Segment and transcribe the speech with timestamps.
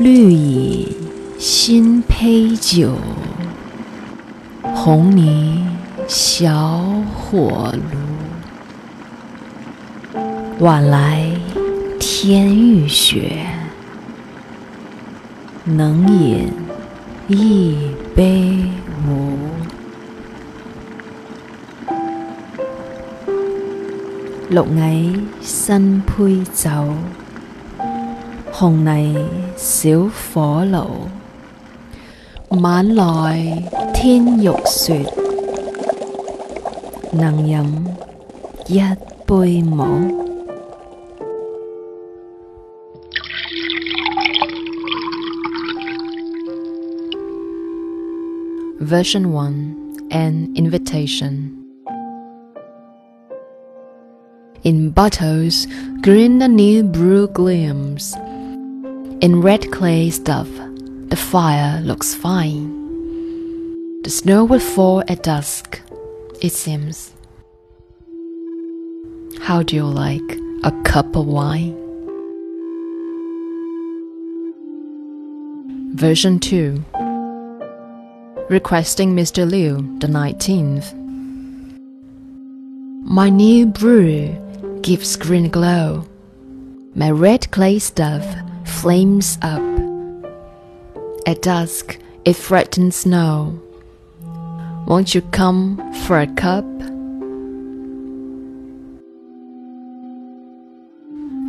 [0.00, 0.88] 绿蚁
[1.38, 2.94] 新醅酒，
[4.74, 5.64] 红泥
[6.08, 6.82] 小
[7.14, 7.72] 火
[10.12, 10.20] 炉。
[10.58, 11.30] 晚来
[12.00, 13.46] 天欲雪，
[15.64, 16.52] 能饮
[17.28, 17.76] 一
[18.16, 18.58] 杯
[19.06, 19.38] 无？
[24.50, 26.70] 綠蟻新醅酒，
[28.56, 29.16] 红泥
[29.56, 31.08] 小火炉。
[32.62, 33.36] 晚来
[33.92, 35.04] 天欲雪，
[37.10, 37.84] 能饮
[38.68, 38.78] 一
[39.26, 39.82] 杯無
[48.80, 49.74] ？Version 1
[50.10, 51.50] An Invitation
[54.62, 55.66] In bottles,
[56.02, 58.14] green the new brew gleams.
[59.24, 60.50] In red clay stuff,
[61.08, 62.68] the fire looks fine.
[64.02, 65.80] The snow will fall at dusk,
[66.42, 67.14] it seems.
[69.40, 71.74] How do you like a cup of wine?
[75.96, 76.84] Version 2
[78.50, 79.50] Requesting Mr.
[79.50, 80.92] Liu, the 19th.
[83.06, 84.36] My new brew
[84.82, 86.06] gives green glow.
[86.94, 88.43] My red clay stuff
[88.84, 89.62] flames up.
[91.26, 91.96] At dusk
[92.26, 93.58] it threatens snow.
[94.86, 96.66] Won't you come for a cup?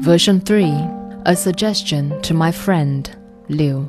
[0.00, 0.70] Version 3
[1.26, 3.10] A suggestion to my friend
[3.48, 3.88] Liu.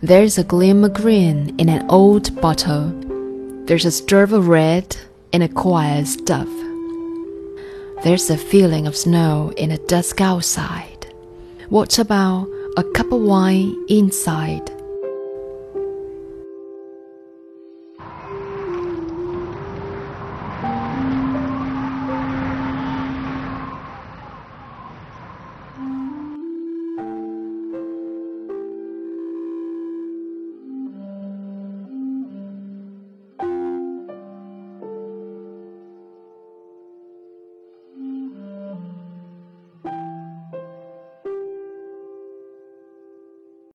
[0.00, 2.88] There's a gleam of green in an old bottle.
[3.66, 4.96] There's a stir of red
[5.32, 6.48] in a quiet stuff.
[8.02, 10.93] There's a feeling of snow in the dusk outside.
[11.70, 14.73] What about a cup of wine inside?